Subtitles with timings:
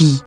[0.00, 0.22] RFI.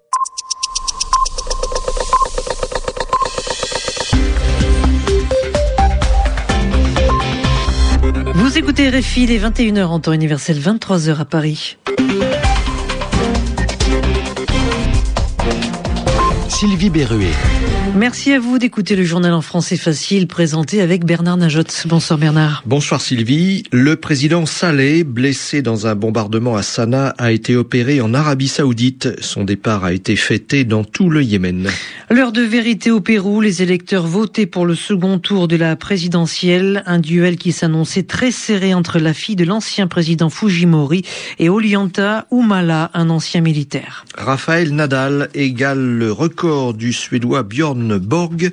[8.36, 11.78] Vous écoutez RFI, les 21h en temps universel, 23h à Paris.
[16.50, 17.32] Sylvie Berruet.
[17.96, 21.86] Merci à vous d'écouter le journal en français facile présenté avec Bernard Najot.
[21.86, 22.64] Bonsoir Bernard.
[22.66, 23.64] Bonsoir Sylvie.
[23.72, 29.10] Le président Saleh, blessé dans un bombardement à Sanaa, a été opéré en Arabie Saoudite.
[29.22, 31.70] Son départ a été fêté dans tout le Yémen.
[32.10, 36.84] L'heure de vérité au Pérou, les électeurs votaient pour le second tour de la présidentielle,
[36.88, 41.04] un duel qui s'annonçait très serré entre la fille de l'ancien président Fujimori
[41.38, 44.06] et Ollanta Humala, un ancien militaire.
[44.18, 48.52] Rafael Nadal égale le record du Suédois Bjorn Borg.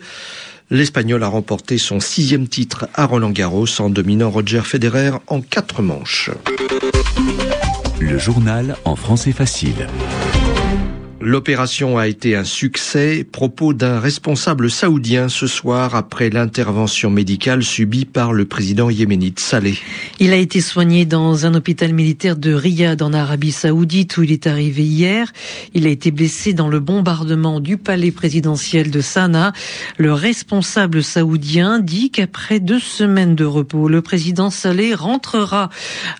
[0.70, 5.82] L'Espagnol a remporté son sixième titre à Roland Garros en dominant Roger Federer en quatre
[5.82, 6.30] manches.
[7.98, 9.88] Le journal en français facile.
[11.22, 13.26] L'opération a été un succès.
[13.30, 19.74] Propos d'un responsable saoudien ce soir après l'intervention médicale subie par le président yéménite Saleh.
[20.18, 24.32] Il a été soigné dans un hôpital militaire de Riyad en Arabie Saoudite où il
[24.32, 25.30] est arrivé hier.
[25.74, 29.52] Il a été blessé dans le bombardement du palais présidentiel de Sanaa.
[29.98, 35.68] Le responsable saoudien dit qu'après deux semaines de repos, le président Saleh rentrera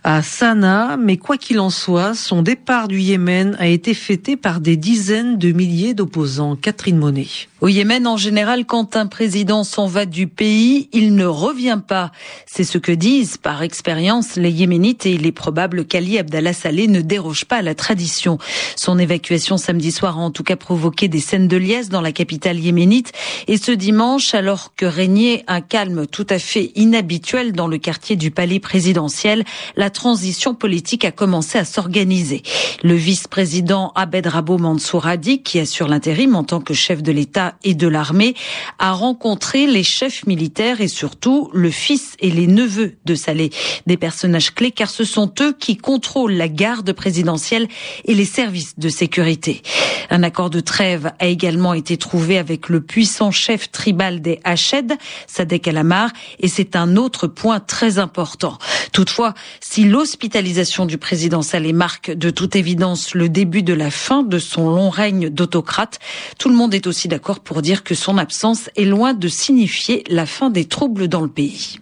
[0.05, 0.99] à Sanaa.
[0.99, 5.39] Mais quoi qu'il en soit, son départ du Yémen a été fêté par des dizaines
[5.39, 6.57] de milliers d'opposants.
[6.57, 7.47] Catherine Monet.
[7.61, 12.11] Au Yémen, en général, quand un président s'en va du pays, il ne revient pas.
[12.47, 16.89] C'est ce que disent, par expérience, les Yéménites et il est probable qu'Ali Abdallah Saleh
[16.89, 18.39] ne déroge pas à la tradition.
[18.77, 22.13] Son évacuation samedi soir a en tout cas provoqué des scènes de liesse dans la
[22.13, 23.13] capitale yéménite
[23.47, 28.17] et ce dimanche, alors que régnait un calme tout à fait inhabituel dans le quartier
[28.17, 29.45] du palais présidentiel,
[29.77, 32.43] la transition politique a commencé à s'organiser.
[32.83, 37.50] Le vice-président Abed Rabo Mansour Hadi, qui assure l'intérim en tant que chef de l'État
[37.65, 38.35] et de l'armée,
[38.79, 43.51] a rencontré les chefs militaires et surtout le fils et les neveux de Saleh,
[43.87, 47.69] des personnages clés car ce sont eux qui contrôlent la garde présidentielle
[48.05, 49.63] et les services de sécurité.
[50.11, 54.93] Un accord de trêve a également été trouvé avec le puissant chef tribal des Hached,
[55.27, 56.11] Sadek Alamar,
[56.41, 58.59] et c'est un autre point très important.
[58.93, 64.23] Toutefois, si l'hospitalisation du président Saleh marque de toute évidence le début de la fin
[64.23, 66.01] de son long règne d'autocrate,
[66.39, 70.05] tout le monde est aussi d'accord pour dire que son absence est loin de signifier
[70.09, 71.81] la fin des troubles dans le pays.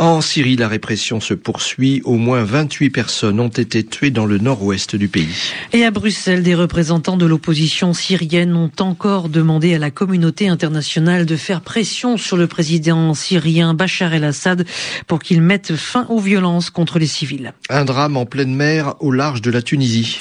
[0.00, 2.00] En Syrie, la répression se poursuit.
[2.06, 5.52] Au moins 28 personnes ont été tuées dans le nord-ouest du pays.
[5.74, 11.26] Et à Bruxelles, des représentants de l'opposition syrienne ont encore demandé à la communauté internationale
[11.26, 14.64] de faire pression sur le président syrien Bachar el-Assad
[15.06, 17.52] pour qu'il mette fin aux violences contre les civils.
[17.68, 20.18] Un drame en pleine mer au large de la Tunisie.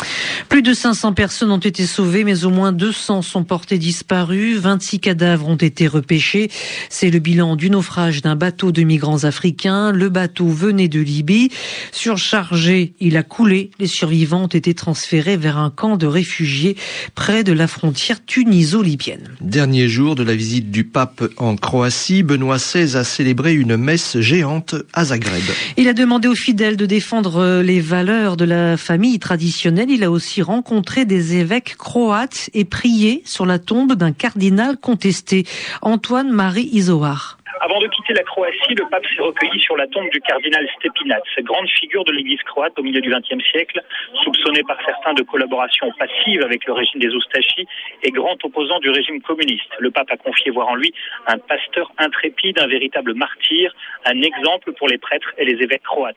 [0.50, 4.58] Plus de 500 personnes ont été sauvées, mais au moins 200 sont portées disparues.
[4.58, 6.52] 26 cadavres ont été repêchés.
[6.90, 11.50] C'est le bilan du naufrage d'un bateau de migrants africains le bateau venait de Libye.
[11.92, 13.72] Surchargé, il a coulé.
[13.80, 16.76] Les survivants ont été transférés vers un camp de réfugiés
[17.16, 19.36] près de la frontière tuniso-libyenne.
[19.42, 24.20] Dernier jour de la visite du pape en Croatie, Benoît XVI a célébré une messe
[24.20, 25.44] géante à Zagreb.
[25.78, 29.90] Il a demandé aux fidèles de défendre les valeurs de la famille traditionnelle.
[29.90, 35.46] Il a aussi rencontré des évêques croates et prié sur la tombe d'un cardinal contesté,
[35.82, 37.38] Antoine-Marie Isoar.
[37.62, 41.22] Avant de quitter la Croatie, le pape s'est recueilli sur la tombe du cardinal Stepinac,
[41.44, 43.82] grande figure de l'église croate au milieu du XXe siècle,
[44.24, 47.68] soupçonné par certains de collaboration passive avec le régime des Oustachis
[48.04, 49.70] et grand opposant du régime communiste.
[49.80, 50.94] Le pape a confié voir en lui
[51.28, 53.74] un pasteur intrépide, un véritable martyr,
[54.06, 56.16] un exemple pour les prêtres et les évêques croates.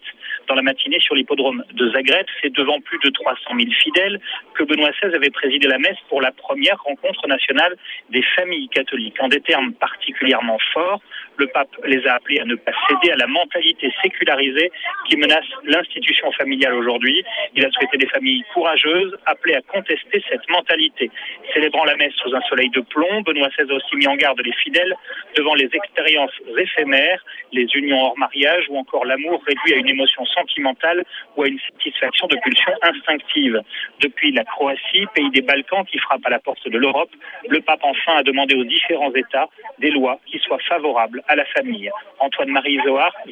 [0.49, 4.21] Dans la matinée sur l'hippodrome de Zagreb, c'est devant plus de 300 000 fidèles
[4.55, 7.77] que Benoît XVI avait présidé la messe pour la première rencontre nationale
[8.11, 9.21] des familles catholiques.
[9.21, 11.01] En des termes particulièrement forts,
[11.37, 14.71] le pape les a appelés à ne pas céder à la mentalité sécularisée
[15.09, 17.25] qui menace l'institution familiale aujourd'hui.
[17.55, 21.11] Il a souhaité des familles courageuses, appelées à contester cette mentalité.
[21.55, 24.41] Célébrant la messe sous un soleil de plomb, Benoît XVI a aussi mis en garde
[24.45, 24.95] les fidèles
[25.37, 30.25] devant les expériences éphémères, les unions hors mariage ou encore l'amour réduit à une émotion
[30.27, 31.05] sentimentale
[31.37, 33.61] ou à une satisfaction de pulsions instinctives.
[34.01, 37.11] Depuis la Croatie, pays des Balkans qui frappe à la porte de l'Europe,
[37.49, 41.45] le pape enfin a demandé aux différents États des lois qui soient favorables à la
[41.47, 41.72] famille.
[42.21, 42.79] Antoine-Marie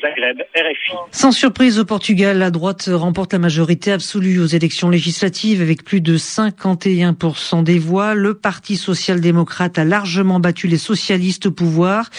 [0.00, 0.96] Zagreb, RFI.
[1.12, 6.00] Sans surprise au Portugal, la droite remporte la majorité absolue aux élections législatives avec plus
[6.00, 8.14] de 51% des voix.
[8.14, 12.10] Le Parti social-démocrate a largement battu les socialistes au pouvoir.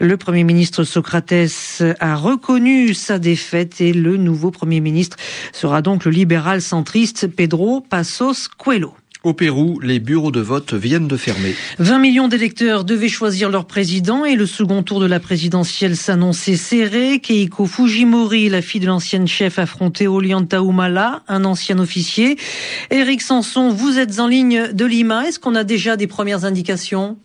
[0.00, 5.16] Le Premier ministre Socrates a reconnu sa défaite et le nouveau Premier ministre
[5.52, 8.94] sera donc le libéral centriste Pedro Passos Coelho.
[9.26, 11.56] Au Pérou, les bureaux de vote viennent de fermer.
[11.80, 16.54] 20 millions d'électeurs devaient choisir leur président et le second tour de la présidentielle s'annonçait
[16.54, 17.18] serré.
[17.18, 22.36] Keiko Fujimori, la fille de l'ancienne chef, affrontait Ollanta Humala, un ancien officier.
[22.92, 25.26] Éric Sanson, vous êtes en ligne de Lima.
[25.26, 27.18] Est-ce qu'on a déjà des premières indications?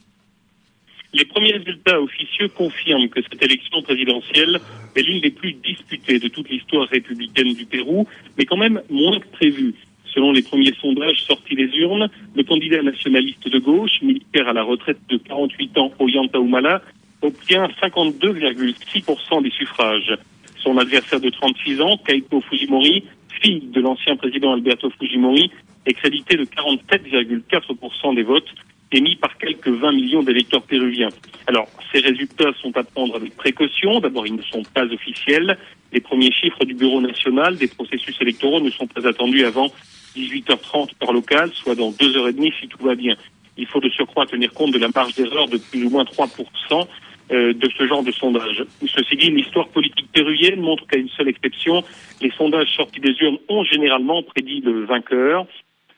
[1.13, 4.59] Les premiers résultats officieux confirment que cette élection présidentielle
[4.95, 8.07] est l'une des plus disputées de toute l'histoire républicaine du Pérou,
[8.39, 9.75] mais quand même moins que prévu.
[10.13, 14.63] Selon les premiers sondages sortis des urnes, le candidat nationaliste de gauche, militaire à la
[14.63, 16.81] retraite de 48 ans, Ollanta Humala,
[17.21, 20.17] obtient 52,6% des suffrages.
[20.57, 23.03] Son adversaire de 36 ans, Keiko Fujimori,
[23.41, 25.51] fille de l'ancien président Alberto Fujimori,
[25.85, 28.49] est crédité de 47,4% des votes,
[28.91, 31.09] émis par quelques 20 millions d'électeurs péruviens.
[31.47, 33.99] Alors, ces résultats sont à prendre avec précaution.
[33.99, 35.57] D'abord, ils ne sont pas officiels.
[35.93, 39.71] Les premiers chiffres du Bureau national des processus électoraux ne sont pas attendus avant
[40.15, 43.15] 18h30 par local, soit dans deux heures et demie si tout va bien.
[43.57, 46.87] Il faut de surcroît tenir compte de la marge d'erreur de plus ou moins 3%
[47.31, 48.63] euh, de ce genre de sondage.
[48.85, 51.83] Ceci dit, l'histoire politique péruvienne montre qu'à une seule exception,
[52.21, 55.45] les sondages sortis des urnes ont généralement prédit le vainqueur.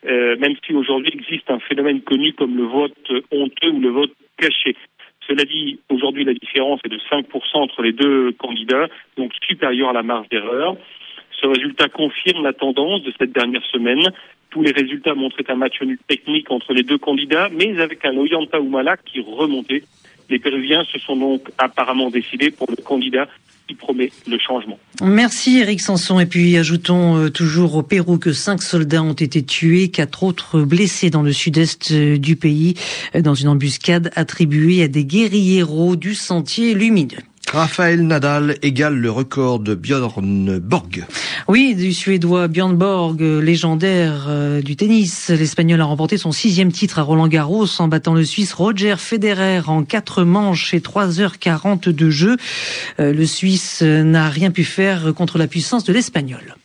[0.06, 4.12] Euh, même si aujourd'hui existe un phénomène connu comme le vote honteux ou le vote
[4.38, 4.75] caché.
[5.27, 7.24] Cela dit, aujourd'hui, la différence est de 5%
[7.54, 8.88] entre les deux candidats,
[9.18, 10.75] donc supérieure à la marge d'erreur.
[11.41, 14.12] Ce résultat confirme la tendance de cette dernière semaine.
[14.50, 18.15] Tous les résultats montraient un match nul technique entre les deux candidats, mais avec un
[18.15, 19.83] Oyanta Humala qui remontait.
[20.30, 23.27] Les Péruviens se sont donc apparemment décidés pour le candidat
[23.68, 24.77] qui promet le changement.
[25.01, 26.19] Merci Eric Sanson.
[26.19, 30.62] Et puis ajoutons euh, toujours au Pérou que cinq soldats ont été tués, quatre autres
[30.62, 32.75] blessés dans le sud-est euh, du pays
[33.15, 37.24] euh, dans une embuscade attribuée à des guérilleros du sentier lumineux.
[37.53, 41.05] Raphaël Nadal égale le record de Björn Borg.
[41.47, 45.29] Oui, du Suédois Björn Borg, légendaire euh, du tennis.
[45.29, 49.61] L'Espagnol a remporté son sixième titre à Roland Garros en battant le Suisse Roger Federer
[49.67, 52.38] en quatre manches et 3h40 de jeu.
[53.00, 56.56] Euh, le Suisse n'a rien pu faire contre la puissance de l'Espagnol.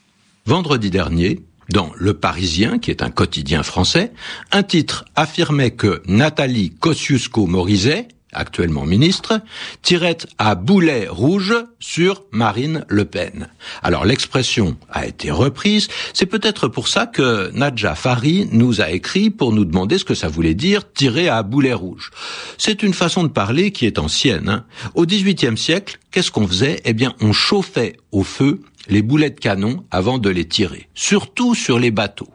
[0.46, 4.10] Vendredi dernier, dans Le Parisien, qui est un quotidien français,
[4.52, 9.40] un titre affirmait que Nathalie Kosciusko-Morizet, actuellement ministre,
[9.82, 13.48] tirait à boulet rouge sur Marine Le Pen.
[13.82, 19.30] Alors l'expression a été reprise, c'est peut-être pour ça que Nadja Fari nous a écrit
[19.30, 22.10] pour nous demander ce que ça voulait dire tirer à boulet rouge.
[22.58, 24.48] C'est une façon de parler qui est ancienne.
[24.48, 24.64] Hein.
[24.94, 26.80] Au XVIIIe siècle, qu'est-ce qu'on faisait?
[26.84, 31.54] Eh bien, on chauffait au feu les boulets de canon avant de les tirer, surtout
[31.54, 32.28] sur les bateaux.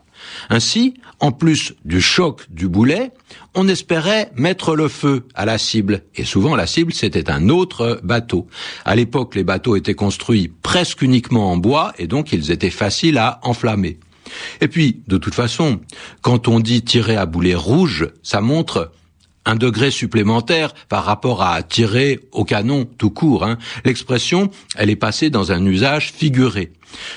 [0.49, 3.11] Ainsi, en plus du choc du boulet,
[3.55, 6.03] on espérait mettre le feu à la cible.
[6.15, 8.47] Et souvent, la cible, c'était un autre bateau.
[8.85, 13.17] À l'époque, les bateaux étaient construits presque uniquement en bois, et donc ils étaient faciles
[13.17, 13.99] à enflammer.
[14.61, 15.79] Et puis, de toute façon,
[16.21, 18.91] quand on dit tirer à boulet rouge, ça montre
[19.45, 23.43] un degré supplémentaire par rapport à tirer au canon tout court.
[23.43, 23.57] Hein.
[23.85, 26.71] L'expression, elle est passée dans un usage figuré.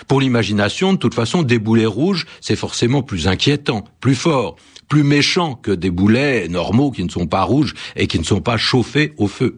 [0.08, 4.56] Pour l'imagination, de toute façon, des boulets rouges, c'est forcément plus inquiétant, plus fort,
[4.88, 8.40] plus méchant que des boulets normaux qui ne sont pas rouges et qui ne sont
[8.40, 9.56] pas chauffés au feu.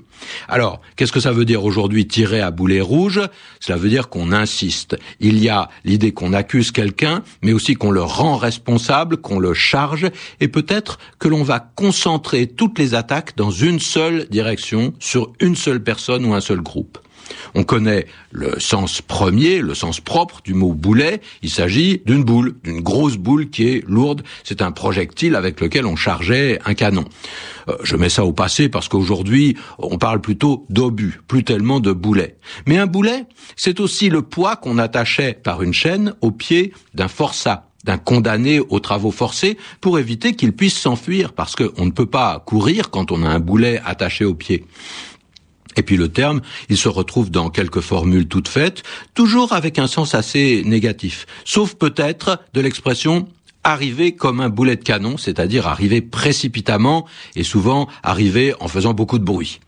[0.49, 3.21] Alors, qu'est-ce que ça veut dire aujourd'hui tirer à boulet rouge?
[3.61, 4.97] Cela veut dire qu'on insiste.
[5.21, 9.55] Il y a l'idée qu'on accuse quelqu'un, mais aussi qu'on le rend responsable, qu'on le
[9.55, 10.11] charge,
[10.41, 15.57] et peut-être que l'on va concentrer toutes les attaques dans une seule direction, sur une
[15.57, 16.99] seule personne ou un seul groupe.
[17.55, 21.21] On connaît le sens premier, le sens propre du mot boulet.
[21.43, 24.23] Il s'agit d'une boule, d'une grosse boule qui est lourde.
[24.45, 27.05] C'est un projectile avec lequel on chargeait un canon.
[27.69, 31.93] Euh, je mets ça au passé parce qu'aujourd'hui, on parle plutôt d'obus, plus tellement de
[31.93, 32.37] boulet.
[32.67, 33.25] Mais un boulet,
[33.57, 38.61] c'est aussi le poids qu'on attachait par une chaîne au pied d'un forçat d'un condamné
[38.61, 43.13] aux travaux forcés pour éviter qu'il puisse s'enfuir parce qu'on ne peut pas courir quand
[43.13, 44.65] on a un boulet attaché au pied.
[45.77, 48.83] Et puis le terme, il se retrouve dans quelques formules toutes faites,
[49.15, 53.29] toujours avec un sens assez négatif, sauf peut-être de l'expression
[53.65, 57.07] arriver comme un boulet de canon, c'est-à-dire arriver précipitamment
[57.37, 59.61] et souvent arriver en faisant beaucoup de bruit.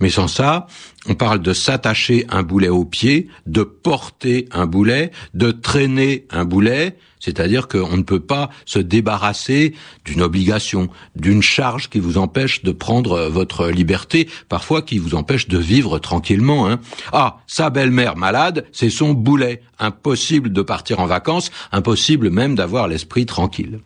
[0.00, 0.66] Mais sans ça,
[1.08, 6.44] on parle de s'attacher un boulet au pied, de porter un boulet, de traîner un
[6.44, 12.62] boulet, c'est-à-dire qu'on ne peut pas se débarrasser d'une obligation, d'une charge qui vous empêche
[12.62, 16.68] de prendre votre liberté, parfois qui vous empêche de vivre tranquillement.
[16.68, 16.80] Hein.
[17.12, 19.62] Ah, sa belle-mère malade, c'est son boulet.
[19.78, 23.80] Impossible de partir en vacances, impossible même d'avoir l'esprit tranquille.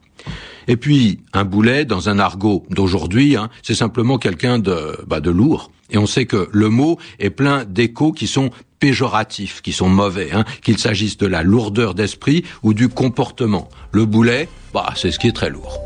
[0.71, 5.29] Et puis, un boulet, dans un argot d'aujourd'hui, hein, c'est simplement quelqu'un de, bah, de
[5.29, 5.73] lourd.
[5.91, 10.31] Et on sait que le mot est plein d'échos qui sont péjoratifs, qui sont mauvais,
[10.33, 13.69] hein, qu'il s'agisse de la lourdeur d'esprit ou du comportement.
[13.91, 15.77] Le boulet, bah, c'est ce qui est très lourd.